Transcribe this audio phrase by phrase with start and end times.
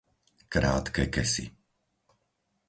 [0.53, 1.45] Krátke Kesy